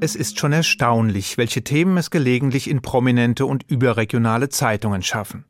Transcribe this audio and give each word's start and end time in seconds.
Es 0.00 0.14
ist 0.14 0.38
schon 0.38 0.52
erstaunlich, 0.52 1.38
welche 1.38 1.64
Themen 1.64 1.96
es 1.96 2.10
gelegentlich 2.10 2.70
in 2.70 2.82
prominente 2.82 3.46
und 3.46 3.64
überregionale 3.68 4.48
Zeitungen 4.48 5.02
schaffen. 5.02 5.44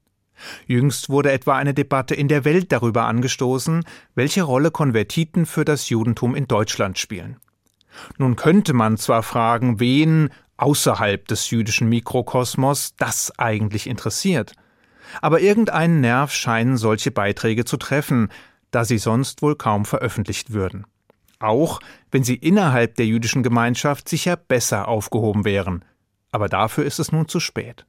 Jüngst 0.66 1.10
wurde 1.10 1.32
etwa 1.32 1.56
eine 1.56 1.74
Debatte 1.74 2.14
in 2.14 2.28
der 2.28 2.46
Welt 2.46 2.72
darüber 2.72 3.04
angestoßen, 3.04 3.84
welche 4.14 4.42
Rolle 4.42 4.70
Konvertiten 4.70 5.44
für 5.44 5.66
das 5.66 5.90
Judentum 5.90 6.34
in 6.34 6.46
Deutschland 6.46 6.98
spielen. 6.98 7.36
Nun 8.16 8.36
könnte 8.36 8.72
man 8.72 8.96
zwar 8.96 9.22
fragen, 9.22 9.80
wen 9.80 10.30
außerhalb 10.56 11.28
des 11.28 11.50
jüdischen 11.50 11.88
Mikrokosmos 11.90 12.94
das 12.96 13.38
eigentlich 13.38 13.86
interessiert, 13.86 14.54
aber 15.20 15.40
irgendeinen 15.40 16.00
Nerv 16.00 16.32
scheinen 16.32 16.78
solche 16.78 17.10
Beiträge 17.10 17.66
zu 17.66 17.76
treffen, 17.76 18.28
da 18.70 18.84
sie 18.84 18.98
sonst 18.98 19.42
wohl 19.42 19.56
kaum 19.56 19.84
veröffentlicht 19.84 20.52
würden. 20.52 20.86
Auch 21.38 21.80
wenn 22.10 22.24
sie 22.24 22.34
innerhalb 22.34 22.96
der 22.96 23.06
jüdischen 23.06 23.42
Gemeinschaft 23.42 24.08
sicher 24.08 24.36
besser 24.36 24.88
aufgehoben 24.88 25.44
wären. 25.44 25.84
Aber 26.32 26.48
dafür 26.48 26.84
ist 26.84 26.98
es 26.98 27.12
nun 27.12 27.28
zu 27.28 27.40
spät. 27.40 27.86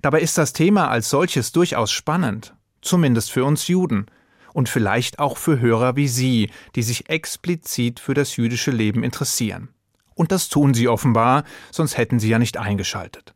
Dabei 0.00 0.20
ist 0.20 0.38
das 0.38 0.52
Thema 0.52 0.88
als 0.88 1.10
solches 1.10 1.52
durchaus 1.52 1.90
spannend, 1.90 2.54
zumindest 2.80 3.30
für 3.30 3.44
uns 3.44 3.68
Juden 3.68 4.06
und 4.52 4.68
vielleicht 4.68 5.18
auch 5.18 5.36
für 5.36 5.60
Hörer 5.60 5.96
wie 5.96 6.08
Sie, 6.08 6.50
die 6.74 6.82
sich 6.82 7.08
explizit 7.08 8.00
für 8.00 8.14
das 8.14 8.36
jüdische 8.36 8.70
Leben 8.70 9.02
interessieren. 9.02 9.68
Und 10.14 10.30
das 10.30 10.48
tun 10.48 10.74
Sie 10.74 10.88
offenbar, 10.88 11.44
sonst 11.70 11.96
hätten 11.96 12.20
Sie 12.20 12.28
ja 12.28 12.38
nicht 12.38 12.58
eingeschaltet. 12.58 13.34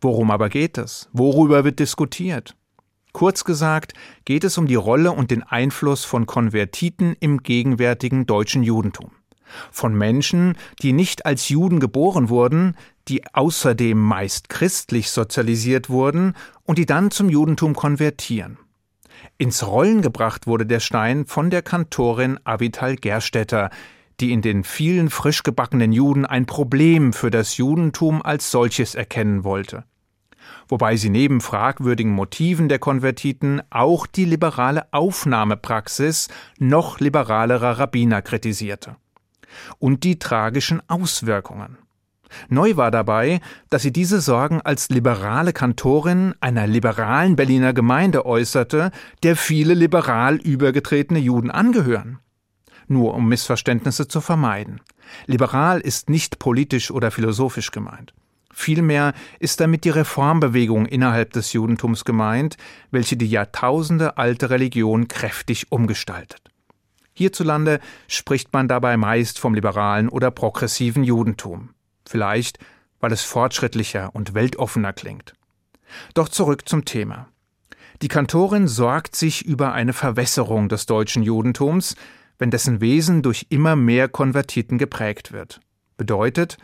Worum 0.00 0.30
aber 0.30 0.48
geht 0.48 0.78
es? 0.78 1.08
Worüber 1.12 1.64
wird 1.64 1.78
diskutiert? 1.78 2.56
Kurz 3.12 3.44
gesagt 3.44 3.92
geht 4.24 4.42
es 4.42 4.56
um 4.56 4.66
die 4.66 4.74
Rolle 4.74 5.12
und 5.12 5.30
den 5.30 5.42
Einfluss 5.42 6.04
von 6.04 6.26
Konvertiten 6.26 7.14
im 7.20 7.42
gegenwärtigen 7.42 8.26
deutschen 8.26 8.62
Judentum. 8.62 9.10
Von 9.70 9.94
Menschen, 9.94 10.56
die 10.80 10.94
nicht 10.94 11.26
als 11.26 11.50
Juden 11.50 11.78
geboren 11.78 12.30
wurden, 12.30 12.74
die 13.08 13.22
außerdem 13.34 13.98
meist 13.98 14.48
christlich 14.48 15.10
sozialisiert 15.10 15.90
wurden 15.90 16.34
und 16.64 16.78
die 16.78 16.86
dann 16.86 17.10
zum 17.10 17.28
Judentum 17.28 17.74
konvertieren. 17.74 18.56
Ins 19.36 19.66
Rollen 19.66 20.00
gebracht 20.00 20.46
wurde 20.46 20.64
der 20.64 20.80
Stein 20.80 21.26
von 21.26 21.50
der 21.50 21.60
Kantorin 21.60 22.40
Avital 22.44 22.96
Gerstetter, 22.96 23.68
die 24.20 24.32
in 24.32 24.40
den 24.40 24.64
vielen 24.64 25.10
frisch 25.10 25.42
gebackenen 25.42 25.92
Juden 25.92 26.24
ein 26.24 26.46
Problem 26.46 27.12
für 27.12 27.30
das 27.30 27.58
Judentum 27.58 28.22
als 28.22 28.50
solches 28.50 28.94
erkennen 28.94 29.44
wollte 29.44 29.84
wobei 30.72 30.96
sie 30.96 31.10
neben 31.10 31.42
fragwürdigen 31.42 32.12
Motiven 32.12 32.70
der 32.70 32.78
Konvertiten 32.78 33.60
auch 33.68 34.06
die 34.06 34.24
liberale 34.24 34.90
Aufnahmepraxis 34.90 36.28
noch 36.58 36.98
liberalerer 36.98 37.78
Rabbiner 37.78 38.22
kritisierte. 38.22 38.96
Und 39.78 40.02
die 40.02 40.18
tragischen 40.18 40.80
Auswirkungen. 40.88 41.76
Neu 42.48 42.76
war 42.76 42.90
dabei, 42.90 43.42
dass 43.68 43.82
sie 43.82 43.92
diese 43.92 44.22
Sorgen 44.22 44.62
als 44.62 44.88
liberale 44.88 45.52
Kantorin 45.52 46.34
einer 46.40 46.66
liberalen 46.66 47.36
Berliner 47.36 47.74
Gemeinde 47.74 48.24
äußerte, 48.24 48.92
der 49.22 49.36
viele 49.36 49.74
liberal 49.74 50.36
übergetretene 50.36 51.18
Juden 51.18 51.50
angehören. 51.50 52.18
Nur 52.88 53.12
um 53.12 53.28
Missverständnisse 53.28 54.08
zu 54.08 54.22
vermeiden. 54.22 54.80
Liberal 55.26 55.82
ist 55.82 56.08
nicht 56.08 56.38
politisch 56.38 56.90
oder 56.90 57.10
philosophisch 57.10 57.72
gemeint. 57.72 58.14
Vielmehr 58.52 59.14
ist 59.40 59.60
damit 59.60 59.84
die 59.84 59.90
Reformbewegung 59.90 60.86
innerhalb 60.86 61.32
des 61.32 61.52
Judentums 61.54 62.04
gemeint, 62.04 62.56
welche 62.90 63.16
die 63.16 63.28
Jahrtausende 63.28 64.18
alte 64.18 64.50
Religion 64.50 65.08
kräftig 65.08 65.72
umgestaltet. 65.72 66.42
Hierzulande 67.14 67.80
spricht 68.08 68.52
man 68.52 68.68
dabei 68.68 68.96
meist 68.96 69.38
vom 69.38 69.54
liberalen 69.54 70.08
oder 70.08 70.30
progressiven 70.30 71.02
Judentum. 71.02 71.70
Vielleicht, 72.06 72.58
weil 73.00 73.12
es 73.12 73.22
fortschrittlicher 73.22 74.14
und 74.14 74.34
weltoffener 74.34 74.92
klingt. 74.92 75.34
Doch 76.14 76.28
zurück 76.28 76.68
zum 76.68 76.84
Thema. 76.84 77.28
Die 78.00 78.08
Kantorin 78.08 78.68
sorgt 78.68 79.14
sich 79.14 79.44
über 79.44 79.72
eine 79.72 79.92
Verwässerung 79.92 80.68
des 80.68 80.86
deutschen 80.86 81.22
Judentums, 81.22 81.94
wenn 82.38 82.50
dessen 82.50 82.80
Wesen 82.80 83.22
durch 83.22 83.46
immer 83.50 83.76
mehr 83.76 84.08
Konvertiten 84.08 84.78
geprägt 84.78 85.32
wird. 85.32 85.60
Bedeutet, 85.96 86.56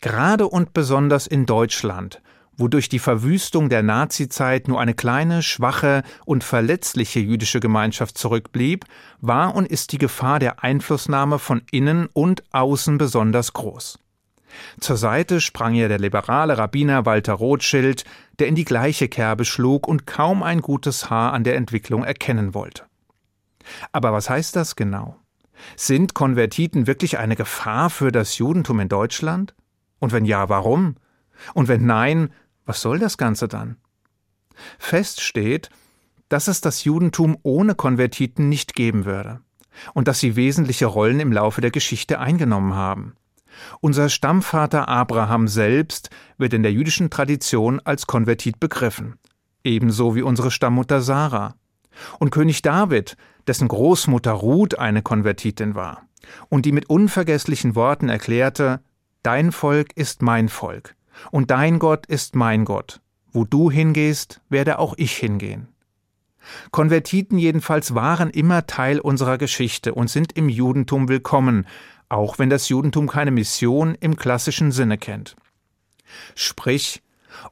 Gerade 0.00 0.48
und 0.48 0.72
besonders 0.72 1.26
in 1.26 1.46
Deutschland, 1.46 2.22
wo 2.56 2.68
durch 2.68 2.88
die 2.88 2.98
Verwüstung 2.98 3.68
der 3.68 3.82
Nazizeit 3.82 4.68
nur 4.68 4.80
eine 4.80 4.94
kleine, 4.94 5.42
schwache 5.42 6.02
und 6.24 6.44
verletzliche 6.44 7.20
jüdische 7.20 7.60
Gemeinschaft 7.60 8.16
zurückblieb, 8.16 8.84
war 9.20 9.54
und 9.54 9.66
ist 9.66 9.92
die 9.92 9.98
Gefahr 9.98 10.38
der 10.38 10.62
Einflussnahme 10.62 11.38
von 11.38 11.62
innen 11.70 12.06
und 12.12 12.42
außen 12.52 12.98
besonders 12.98 13.52
groß. 13.52 13.98
Zur 14.80 14.96
Seite 14.96 15.40
sprang 15.40 15.74
ihr 15.74 15.88
der 15.88 15.98
liberale 15.98 16.58
Rabbiner 16.58 17.06
Walter 17.06 17.34
Rothschild, 17.34 18.04
der 18.38 18.48
in 18.48 18.54
die 18.54 18.64
gleiche 18.64 19.08
Kerbe 19.08 19.44
schlug 19.44 19.86
und 19.86 20.06
kaum 20.06 20.42
ein 20.42 20.60
gutes 20.60 21.08
Haar 21.08 21.32
an 21.32 21.44
der 21.44 21.56
Entwicklung 21.56 22.04
erkennen 22.04 22.52
wollte. 22.54 22.84
Aber 23.92 24.12
was 24.12 24.28
heißt 24.28 24.56
das 24.56 24.76
genau? 24.76 25.16
Sind 25.76 26.14
Konvertiten 26.14 26.86
wirklich 26.86 27.18
eine 27.18 27.36
Gefahr 27.36 27.90
für 27.90 28.10
das 28.10 28.38
Judentum 28.38 28.80
in 28.80 28.88
Deutschland? 28.88 29.54
Und 30.00 30.12
wenn 30.12 30.24
ja, 30.24 30.48
warum? 30.48 30.96
Und 31.54 31.68
wenn 31.68 31.86
nein, 31.86 32.30
was 32.66 32.80
soll 32.80 32.98
das 32.98 33.16
Ganze 33.16 33.46
dann? 33.46 33.76
Fest 34.78 35.20
steht, 35.20 35.70
dass 36.28 36.48
es 36.48 36.60
das 36.60 36.84
Judentum 36.84 37.36
ohne 37.42 37.74
Konvertiten 37.74 38.48
nicht 38.48 38.74
geben 38.74 39.04
würde 39.04 39.40
und 39.94 40.08
dass 40.08 40.20
sie 40.20 40.36
wesentliche 40.36 40.86
Rollen 40.86 41.20
im 41.20 41.32
Laufe 41.32 41.60
der 41.60 41.70
Geschichte 41.70 42.18
eingenommen 42.18 42.74
haben. 42.74 43.14
Unser 43.80 44.08
Stammvater 44.08 44.88
Abraham 44.88 45.48
selbst 45.48 46.10
wird 46.38 46.54
in 46.54 46.62
der 46.62 46.72
jüdischen 46.72 47.10
Tradition 47.10 47.80
als 47.80 48.06
Konvertit 48.06 48.60
begriffen, 48.60 49.16
ebenso 49.64 50.14
wie 50.14 50.22
unsere 50.22 50.50
Stammmutter 50.50 51.00
Sarah. 51.00 51.54
Und 52.18 52.30
König 52.30 52.62
David, 52.62 53.16
dessen 53.46 53.68
Großmutter 53.68 54.32
Ruth 54.32 54.78
eine 54.78 55.02
Konvertitin 55.02 55.74
war 55.74 56.02
und 56.48 56.64
die 56.64 56.72
mit 56.72 56.88
unvergesslichen 56.88 57.74
Worten 57.74 58.08
erklärte, 58.08 58.80
Dein 59.22 59.52
Volk 59.52 59.94
ist 59.96 60.22
mein 60.22 60.48
Volk, 60.48 60.96
und 61.30 61.50
dein 61.50 61.78
Gott 61.78 62.06
ist 62.06 62.34
mein 62.34 62.64
Gott. 62.64 63.02
Wo 63.32 63.44
du 63.44 63.70
hingehst, 63.70 64.40
werde 64.48 64.78
auch 64.78 64.94
ich 64.96 65.14
hingehen. 65.14 65.68
Konvertiten 66.70 67.36
jedenfalls 67.36 67.94
waren 67.94 68.30
immer 68.30 68.66
Teil 68.66 68.98
unserer 68.98 69.36
Geschichte 69.36 69.92
und 69.92 70.08
sind 70.08 70.32
im 70.38 70.48
Judentum 70.48 71.10
willkommen, 71.10 71.66
auch 72.08 72.38
wenn 72.38 72.48
das 72.48 72.70
Judentum 72.70 73.08
keine 73.08 73.30
Mission 73.30 73.94
im 74.00 74.16
klassischen 74.16 74.72
Sinne 74.72 74.96
kennt. 74.96 75.36
Sprich, 76.34 77.02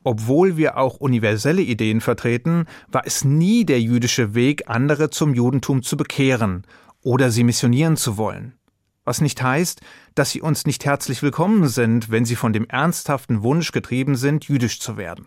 obwohl 0.03 0.57
wir 0.57 0.79
auch 0.79 0.97
universelle 0.97 1.61
Ideen 1.61 2.01
vertreten, 2.01 2.65
war 2.91 3.03
es 3.05 3.27
nie 3.27 3.67
der 3.67 3.83
jüdische 3.83 4.35
Weg, 4.35 4.71
andere 4.71 5.11
zum 5.11 5.35
Judentum 5.35 5.83
zu 5.83 5.99
bekehren 5.99 6.67
oder 7.03 7.31
sie 7.31 7.45
missionieren 7.45 7.99
zu 7.99 8.17
wollen 8.17 8.59
was 9.09 9.23
nicht 9.23 9.43
heißt, 9.43 9.81
dass 10.15 10.31
sie 10.31 10.43
uns 10.43 10.67
nicht 10.67 10.85
herzlich 10.85 11.23
willkommen 11.23 11.67
sind, 11.67 12.11
wenn 12.11 12.27
sie 12.27 12.37
von 12.37 12.53
dem 12.53 12.67
ernsthaften 12.69 13.43
Wunsch 13.43 13.73
getrieben 13.73 14.17
sind, 14.17 14.45
jüdisch 14.45 14.81
zu 14.81 14.99
werden. 14.99 15.27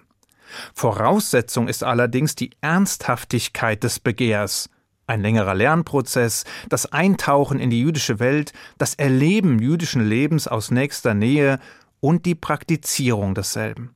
Voraussetzung 0.76 1.68
ist 1.68 1.84
allerdings 1.84 2.36
die 2.36 2.52
Ernsthaftigkeit 2.62 3.84
des 3.84 4.00
Begehrs, 4.00 4.70
ein 5.08 5.22
längerer 5.22 5.56
Lernprozess, 5.56 6.46
das 6.70 6.92
Eintauchen 6.92 7.60
in 7.60 7.72
die 7.72 7.82
jüdische 7.82 8.20
Welt, 8.20 8.54
das 8.78 8.94
Erleben 8.94 9.58
jüdischen 9.58 10.08
Lebens 10.08 10.48
aus 10.48 10.70
nächster 10.70 11.16
Nähe 11.16 11.60
und 12.00 12.28
die 12.28 12.36
Praktizierung 12.36 13.34
desselben. 13.34 13.96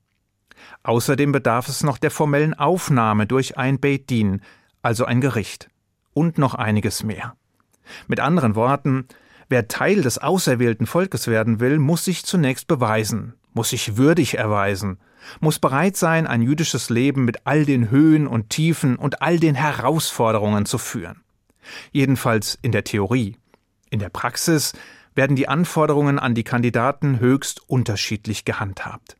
Außerdem 0.81 1.31
bedarf 1.31 1.67
es 1.67 1.84
noch 1.84 2.00
der 2.00 2.09
formellen 2.09 2.56
Aufnahme 2.56 3.28
durch 3.28 3.57
ein 3.57 3.79
Beit 3.79 4.09
Din, 4.09 4.41
also 4.81 5.06
ein 5.06 5.22
Gericht, 5.22 5.69
und 6.13 6.40
noch 6.40 6.56
einiges 6.56 7.03
mehr. 7.03 7.35
Mit 8.07 8.19
anderen 8.19 8.56
Worten, 8.56 9.07
Wer 9.48 9.68
Teil 9.68 10.02
des 10.02 10.18
auserwählten 10.18 10.88
Volkes 10.88 11.28
werden 11.28 11.60
will, 11.60 11.78
muss 11.78 12.06
sich 12.06 12.26
zunächst 12.26 12.68
beweisen, 12.68 13.34
muss 13.54 13.70
sich 13.70 13.97
würdig 13.97 14.38
erweisen, 14.38 14.97
muss 15.40 15.59
bereit 15.59 15.97
sein, 15.97 16.28
ein 16.28 16.42
jüdisches 16.42 16.90
Leben 16.90 17.26
mit 17.26 17.46
all 17.46 17.66
den 17.66 17.92
Höhen 17.92 18.28
und 18.28 18.50
Tiefen 18.50 18.96
und 18.96 19.22
all 19.22 19.40
den 19.40 19.56
Herausforderungen 19.56 20.66
zu 20.66 20.78
führen. 20.78 21.22
Jedenfalls 21.92 22.58
in 22.62 22.72
der 22.72 22.84
Theorie. 22.84 23.38
In 23.90 24.00
der 24.00 24.09
Praxis 24.09 24.74
werden 25.14 25.36
die 25.36 25.48
Anforderungen 25.48 26.20
an 26.20 26.36
die 26.36 26.44
Kandidaten 26.44 27.20
höchst 27.20 27.62
unterschiedlich 27.68 28.46
gehandhabt. 28.46 29.16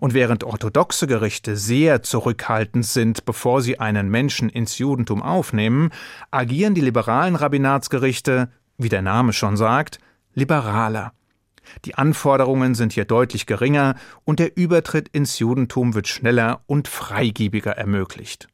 Und 0.00 0.14
während 0.14 0.42
orthodoxe 0.42 1.06
Gerichte 1.06 1.56
sehr 1.56 2.02
zurückhaltend 2.02 2.86
sind, 2.86 3.24
bevor 3.24 3.62
sie 3.62 3.78
einen 3.78 4.08
Menschen 4.08 4.48
ins 4.48 4.78
Judentum 4.78 5.22
aufnehmen, 5.22 5.90
agieren 6.30 6.74
die 6.74 6.80
liberalen 6.80 7.36
Rabbinatsgerichte 7.36 8.48
wie 8.78 8.88
der 8.88 9.02
Name 9.02 9.32
schon 9.32 9.56
sagt, 9.56 9.98
liberaler. 10.34 11.12
Die 11.84 11.96
Anforderungen 11.96 12.74
sind 12.74 12.92
hier 12.92 13.04
deutlich 13.04 13.46
geringer 13.46 13.96
und 14.24 14.38
der 14.38 14.56
Übertritt 14.56 15.08
ins 15.08 15.38
Judentum 15.38 15.94
wird 15.94 16.08
schneller 16.08 16.62
und 16.66 16.88
freigiebiger 16.88 17.72
ermöglicht. 17.72 18.48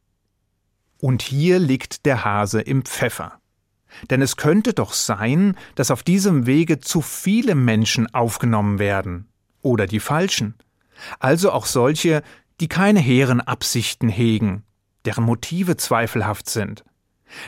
Und 0.99 1.23
hier 1.23 1.59
liegt 1.59 2.07
der 2.07 2.25
Hase 2.25 2.61
im 2.61 2.85
Pfeffer. 2.85 3.39
Denn 4.09 4.23
es 4.23 4.37
könnte 4.37 4.73
doch 4.73 4.93
sein, 4.93 5.57
dass 5.75 5.91
auf 5.91 6.03
diesem 6.03 6.47
Wege 6.47 6.81
zu 6.81 7.03
viele 7.03 7.55
Menschen 7.55 8.13
aufgenommen 8.15 8.79
werden, 8.79 9.29
oder 9.61 9.87
die 9.87 10.01
falschen, 10.01 10.55
also 11.19 11.53
auch 11.53 11.67
solche, 11.67 12.23
die 12.61 12.69
keine 12.69 13.01
hehren 13.01 13.41
Absichten 13.41 14.09
hegen, 14.09 14.65
deren 15.05 15.25
Motive 15.25 15.77
zweifelhaft 15.77 16.49
sind, 16.49 16.85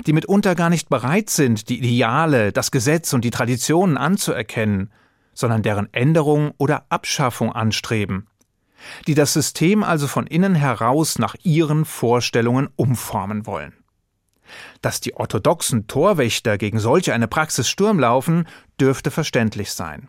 die 0.06 0.12
mitunter 0.12 0.54
gar 0.54 0.70
nicht 0.70 0.88
bereit 0.88 1.30
sind, 1.30 1.68
die 1.68 1.78
Ideale, 1.78 2.52
das 2.52 2.70
Gesetz 2.70 3.12
und 3.12 3.24
die 3.24 3.30
Traditionen 3.30 3.96
anzuerkennen, 3.96 4.90
sondern 5.34 5.62
deren 5.62 5.92
Änderung 5.92 6.52
oder 6.58 6.86
Abschaffung 6.88 7.52
anstreben, 7.52 8.28
die 9.06 9.14
das 9.14 9.32
System 9.32 9.82
also 9.82 10.06
von 10.06 10.26
innen 10.26 10.54
heraus 10.54 11.18
nach 11.18 11.34
ihren 11.42 11.84
Vorstellungen 11.84 12.68
umformen 12.76 13.46
wollen. 13.46 13.74
Dass 14.82 15.00
die 15.00 15.14
orthodoxen 15.14 15.86
Torwächter 15.86 16.58
gegen 16.58 16.78
solche 16.78 17.14
eine 17.14 17.28
Praxis 17.28 17.68
Sturm 17.68 17.98
laufen, 17.98 18.46
dürfte 18.80 19.10
verständlich 19.10 19.72
sein. 19.72 20.08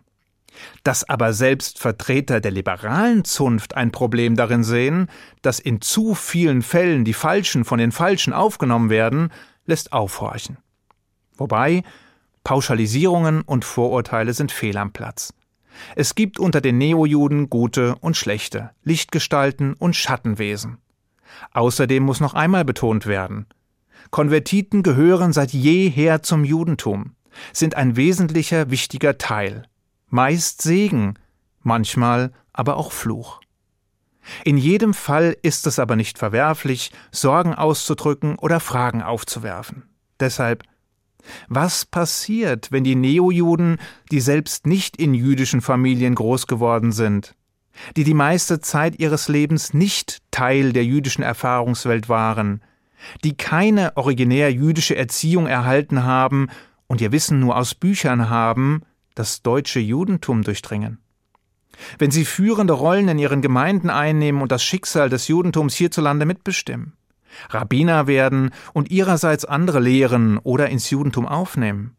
Dass 0.84 1.08
aber 1.08 1.32
selbst 1.32 1.78
Vertreter 1.78 2.40
der 2.40 2.50
liberalen 2.50 3.24
Zunft 3.24 3.76
ein 3.76 3.92
Problem 3.92 4.36
darin 4.36 4.64
sehen, 4.64 5.10
dass 5.42 5.58
in 5.58 5.80
zu 5.80 6.14
vielen 6.14 6.62
Fällen 6.62 7.04
die 7.04 7.12
Falschen 7.12 7.64
von 7.64 7.78
den 7.78 7.92
Falschen 7.92 8.32
aufgenommen 8.32 8.88
werden, 8.88 9.30
lässt 9.66 9.92
aufhorchen. 9.92 10.58
Wobei 11.36 11.82
Pauschalisierungen 12.44 13.42
und 13.42 13.64
Vorurteile 13.64 14.32
sind 14.32 14.52
fehl 14.52 14.76
am 14.76 14.92
Platz. 14.92 15.34
Es 15.94 16.14
gibt 16.14 16.38
unter 16.38 16.60
den 16.60 16.78
Neojuden 16.78 17.50
gute 17.50 17.96
und 17.96 18.16
schlechte, 18.16 18.70
Lichtgestalten 18.82 19.74
und 19.74 19.94
Schattenwesen. 19.94 20.78
Außerdem 21.52 22.02
muss 22.02 22.20
noch 22.20 22.34
einmal 22.34 22.64
betont 22.64 23.06
werden, 23.06 23.46
Konvertiten 24.10 24.82
gehören 24.82 25.32
seit 25.32 25.52
jeher 25.52 26.22
zum 26.22 26.44
Judentum, 26.44 27.16
sind 27.52 27.74
ein 27.74 27.96
wesentlicher, 27.96 28.70
wichtiger 28.70 29.18
Teil 29.18 29.64
meist 30.08 30.62
Segen, 30.62 31.18
manchmal 31.62 32.32
aber 32.52 32.76
auch 32.76 32.92
Fluch. 32.92 33.40
In 34.44 34.56
jedem 34.56 34.94
Fall 34.94 35.36
ist 35.42 35.66
es 35.66 35.78
aber 35.78 35.96
nicht 35.96 36.18
verwerflich, 36.18 36.90
Sorgen 37.10 37.54
auszudrücken 37.54 38.36
oder 38.38 38.60
Fragen 38.60 39.02
aufzuwerfen. 39.02 39.84
Deshalb 40.20 40.64
was 41.48 41.84
passiert, 41.84 42.70
wenn 42.70 42.84
die 42.84 42.94
Neojuden, 42.94 43.78
die 44.10 44.20
selbst 44.20 44.66
nicht 44.66 44.96
in 44.96 45.14
jüdischen 45.14 45.60
Familien 45.60 46.14
groß 46.14 46.46
geworden 46.46 46.92
sind, 46.92 47.34
die 47.96 48.04
die 48.04 48.14
meiste 48.14 48.60
Zeit 48.60 48.98
ihres 48.98 49.28
Lebens 49.28 49.74
nicht 49.74 50.22
Teil 50.30 50.72
der 50.72 50.84
jüdischen 50.84 51.22
Erfahrungswelt 51.22 52.08
waren, 52.08 52.62
die 53.24 53.36
keine 53.36 53.96
originär 53.96 54.52
jüdische 54.52 54.96
Erziehung 54.96 55.46
erhalten 55.46 56.04
haben 56.04 56.48
und 56.86 57.00
ihr 57.00 57.12
Wissen 57.12 57.40
nur 57.40 57.56
aus 57.56 57.74
Büchern 57.74 58.30
haben, 58.30 58.82
das 59.14 59.42
deutsche 59.42 59.80
Judentum 59.80 60.42
durchdringen. 60.42 60.98
Wenn 61.98 62.10
sie 62.10 62.24
führende 62.24 62.72
Rollen 62.72 63.08
in 63.08 63.18
ihren 63.18 63.42
Gemeinden 63.42 63.90
einnehmen 63.90 64.42
und 64.42 64.52
das 64.52 64.62
Schicksal 64.62 65.08
des 65.08 65.28
Judentums 65.28 65.74
hierzulande 65.74 66.26
mitbestimmen, 66.26 66.94
Rabbiner 67.50 68.06
werden 68.06 68.50
und 68.72 68.90
ihrerseits 68.90 69.44
andere 69.44 69.80
lehren 69.80 70.38
oder 70.38 70.68
ins 70.68 70.90
Judentum 70.90 71.26
aufnehmen, 71.26 71.96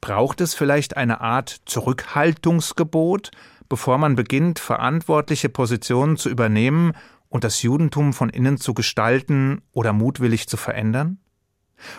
braucht 0.00 0.40
es 0.40 0.54
vielleicht 0.54 0.96
eine 0.96 1.20
Art 1.20 1.60
Zurückhaltungsgebot, 1.66 3.30
bevor 3.68 3.98
man 3.98 4.16
beginnt, 4.16 4.58
verantwortliche 4.58 5.48
Positionen 5.48 6.16
zu 6.16 6.30
übernehmen 6.30 6.92
und 7.28 7.44
das 7.44 7.62
Judentum 7.62 8.12
von 8.12 8.30
innen 8.30 8.58
zu 8.58 8.74
gestalten 8.74 9.62
oder 9.72 9.92
mutwillig 9.92 10.48
zu 10.48 10.56
verändern? 10.56 11.18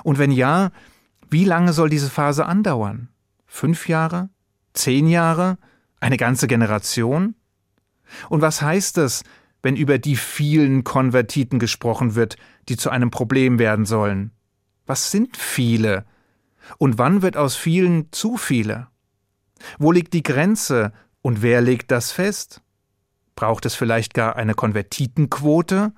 Und 0.04 0.18
wenn 0.18 0.31
ja, 0.31 0.72
wie 1.30 1.46
lange 1.46 1.74
soll 1.74 1.90
diese 1.90 2.10
Phase 2.10 2.46
andauern? 2.46 3.10
Fünf 3.46 3.88
Jahre? 3.88 4.30
Zehn 4.74 5.07
Jahre? 5.07 5.57
Eine 6.00 6.18
ganze 6.18 6.47
Generation? 6.47 7.36
Und 8.30 8.42
was 8.42 8.62
heißt 8.62 8.97
es, 9.00 9.24
wenn 9.62 9.75
über 9.75 9.97
die 9.97 10.15
vielen 10.15 10.83
Konvertiten 10.83 11.57
gesprochen 11.57 12.15
wird, 12.15 12.38
die 12.69 12.77
zu 12.77 12.89
einem 12.89 13.09
Problem 13.09 13.57
werden 13.57 13.86
sollen? 13.86 14.31
Was 14.86 15.09
sind 15.12 15.38
viele? 15.38 16.06
Und 16.77 16.97
wann 16.97 17.21
wird 17.21 17.38
aus 17.38 17.56
vielen 17.56 18.12
zu 18.12 18.38
viele? 18.38 18.88
Wo 19.80 19.92
liegt 19.92 20.13
die 20.13 20.24
Grenze 20.24 20.94
und 21.21 21.42
wer 21.42 21.62
legt 21.62 21.92
das 21.92 22.12
fest? 22.12 22.62
Braucht 23.36 23.65
es 23.65 23.75
vielleicht 23.75 24.13
gar 24.13 24.36
eine 24.36 24.53
Konvertitenquote, 24.53 25.94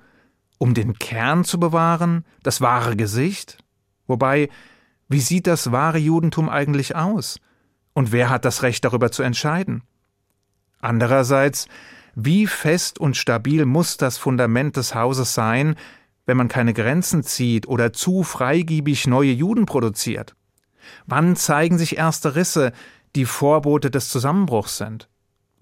um 0.58 0.74
den 0.74 0.98
Kern 0.98 1.44
zu 1.44 1.60
bewahren, 1.60 2.24
das 2.42 2.60
wahre 2.60 2.96
Gesicht? 2.96 3.58
Wobei, 4.06 4.48
wie 5.08 5.20
sieht 5.20 5.46
das 5.46 5.70
wahre 5.70 5.98
Judentum 5.98 6.48
eigentlich 6.48 6.96
aus? 6.96 7.38
Und 7.98 8.12
wer 8.12 8.30
hat 8.30 8.44
das 8.44 8.62
Recht 8.62 8.84
darüber 8.84 9.10
zu 9.10 9.24
entscheiden? 9.24 9.82
Andererseits, 10.80 11.66
wie 12.14 12.46
fest 12.46 13.00
und 13.00 13.16
stabil 13.16 13.66
muss 13.66 13.96
das 13.96 14.18
Fundament 14.18 14.76
des 14.76 14.94
Hauses 14.94 15.34
sein, 15.34 15.74
wenn 16.24 16.36
man 16.36 16.46
keine 16.46 16.74
Grenzen 16.74 17.24
zieht 17.24 17.66
oder 17.66 17.92
zu 17.92 18.22
freigiebig 18.22 19.08
neue 19.08 19.32
Juden 19.32 19.66
produziert? 19.66 20.36
Wann 21.06 21.34
zeigen 21.34 21.76
sich 21.76 21.96
erste 21.98 22.36
Risse, 22.36 22.70
die 23.16 23.24
Vorbote 23.24 23.90
des 23.90 24.10
Zusammenbruchs 24.10 24.78
sind? 24.78 25.08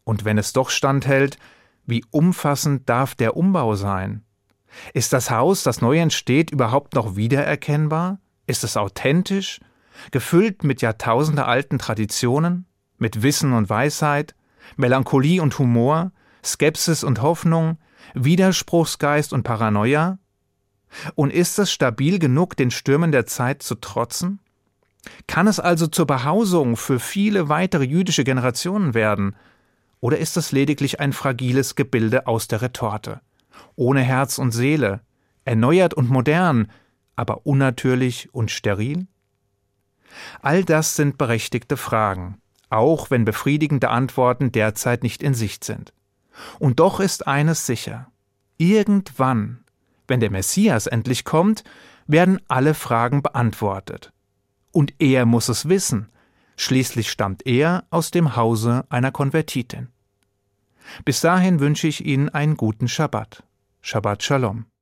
Und 0.04 0.26
wenn 0.26 0.36
es 0.36 0.52
doch 0.52 0.68
standhält, 0.68 1.38
wie 1.86 2.04
umfassend 2.10 2.86
darf 2.86 3.14
der 3.14 3.34
Umbau 3.34 3.76
sein? 3.76 4.24
Ist 4.92 5.14
das 5.14 5.30
Haus, 5.30 5.62
das 5.62 5.80
neu 5.80 5.98
entsteht, 5.98 6.50
überhaupt 6.50 6.96
noch 6.96 7.16
wiedererkennbar? 7.16 8.18
Ist 8.46 8.62
es 8.62 8.76
authentisch? 8.76 9.58
Gefüllt 10.10 10.64
mit 10.64 10.82
jahrtausendealten 10.82 11.78
Traditionen, 11.78 12.66
mit 12.98 13.22
Wissen 13.22 13.52
und 13.52 13.68
Weisheit, 13.68 14.34
Melancholie 14.76 15.40
und 15.40 15.58
Humor, 15.58 16.12
Skepsis 16.44 17.04
und 17.04 17.22
Hoffnung, 17.22 17.78
Widerspruchsgeist 18.14 19.32
und 19.32 19.42
Paranoia? 19.42 20.18
Und 21.14 21.32
ist 21.32 21.58
es 21.58 21.72
stabil 21.72 22.18
genug, 22.18 22.56
den 22.56 22.70
Stürmen 22.70 23.12
der 23.12 23.26
Zeit 23.26 23.62
zu 23.62 23.74
trotzen? 23.74 24.40
Kann 25.26 25.46
es 25.46 25.60
also 25.60 25.86
zur 25.86 26.06
Behausung 26.06 26.76
für 26.76 26.98
viele 26.98 27.48
weitere 27.48 27.84
jüdische 27.84 28.24
Generationen 28.24 28.94
werden? 28.94 29.36
Oder 30.00 30.18
ist 30.18 30.36
es 30.36 30.52
lediglich 30.52 31.00
ein 31.00 31.12
fragiles 31.12 31.74
Gebilde 31.74 32.26
aus 32.26 32.48
der 32.48 32.62
Retorte? 32.62 33.20
Ohne 33.76 34.00
Herz 34.00 34.38
und 34.38 34.52
Seele, 34.52 35.00
erneuert 35.44 35.94
und 35.94 36.10
modern, 36.10 36.70
aber 37.14 37.46
unnatürlich 37.46 38.32
und 38.32 38.50
steril? 38.50 39.06
All 40.42 40.64
das 40.64 40.96
sind 40.96 41.18
berechtigte 41.18 41.76
Fragen, 41.76 42.40
auch 42.70 43.10
wenn 43.10 43.24
befriedigende 43.24 43.90
Antworten 43.90 44.52
derzeit 44.52 45.02
nicht 45.02 45.22
in 45.22 45.34
Sicht 45.34 45.64
sind. 45.64 45.92
Und 46.58 46.80
doch 46.80 47.00
ist 47.00 47.26
eines 47.26 47.66
sicher. 47.66 48.10
Irgendwann, 48.58 49.64
wenn 50.08 50.20
der 50.20 50.30
Messias 50.30 50.86
endlich 50.86 51.24
kommt, 51.24 51.64
werden 52.06 52.40
alle 52.48 52.74
Fragen 52.74 53.22
beantwortet. 53.22 54.12
Und 54.72 54.94
er 54.98 55.26
muss 55.26 55.48
es 55.48 55.68
wissen, 55.68 56.10
schließlich 56.56 57.10
stammt 57.10 57.46
er 57.46 57.84
aus 57.90 58.10
dem 58.10 58.36
Hause 58.36 58.84
einer 58.88 59.12
Konvertitin. 59.12 59.88
Bis 61.04 61.20
dahin 61.20 61.60
wünsche 61.60 61.88
ich 61.88 62.04
Ihnen 62.04 62.28
einen 62.28 62.56
guten 62.56 62.88
Schabbat. 62.88 63.42
Shabbat 63.80 64.22
Shalom. 64.22 64.66